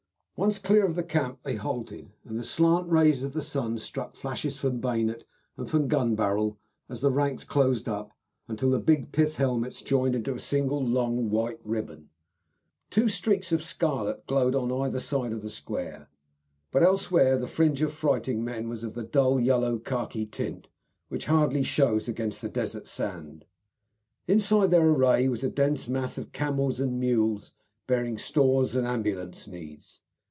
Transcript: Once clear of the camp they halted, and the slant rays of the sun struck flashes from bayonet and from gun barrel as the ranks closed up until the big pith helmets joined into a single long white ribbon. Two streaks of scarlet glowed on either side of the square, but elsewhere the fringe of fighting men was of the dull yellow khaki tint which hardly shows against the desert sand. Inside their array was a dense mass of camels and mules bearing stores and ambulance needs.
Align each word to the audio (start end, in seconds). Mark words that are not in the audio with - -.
Once 0.37 0.57
clear 0.57 0.83
of 0.83 0.95
the 0.95 1.03
camp 1.03 1.37
they 1.43 1.53
halted, 1.55 2.11
and 2.25 2.35
the 2.35 2.41
slant 2.43 2.89
rays 2.89 3.21
of 3.21 3.33
the 3.33 3.43
sun 3.43 3.77
struck 3.77 4.15
flashes 4.15 4.57
from 4.57 4.79
bayonet 4.79 5.23
and 5.55 5.69
from 5.69 5.87
gun 5.87 6.15
barrel 6.15 6.57
as 6.89 7.01
the 7.01 7.11
ranks 7.11 7.43
closed 7.43 7.87
up 7.87 8.11
until 8.47 8.71
the 8.71 8.79
big 8.79 9.11
pith 9.11 9.35
helmets 9.37 9.83
joined 9.83 10.15
into 10.15 10.33
a 10.33 10.39
single 10.39 10.83
long 10.83 11.29
white 11.29 11.59
ribbon. 11.63 12.09
Two 12.89 13.07
streaks 13.07 13.51
of 13.51 13.61
scarlet 13.61 14.25
glowed 14.25 14.55
on 14.55 14.71
either 14.71 14.99
side 14.99 15.31
of 15.31 15.43
the 15.43 15.49
square, 15.51 16.09
but 16.71 16.81
elsewhere 16.81 17.37
the 17.37 17.45
fringe 17.47 17.83
of 17.83 17.93
fighting 17.93 18.43
men 18.43 18.67
was 18.67 18.83
of 18.83 18.95
the 18.95 19.03
dull 19.03 19.39
yellow 19.39 19.77
khaki 19.77 20.25
tint 20.25 20.67
which 21.07 21.27
hardly 21.27 21.61
shows 21.61 22.07
against 22.07 22.41
the 22.41 22.49
desert 22.49 22.87
sand. 22.87 23.45
Inside 24.27 24.71
their 24.71 24.87
array 24.89 25.29
was 25.29 25.43
a 25.43 25.51
dense 25.51 25.87
mass 25.87 26.17
of 26.17 26.31
camels 26.31 26.79
and 26.79 26.99
mules 26.99 27.53
bearing 27.85 28.17
stores 28.17 28.73
and 28.73 28.87
ambulance 28.87 29.47
needs. 29.47 30.01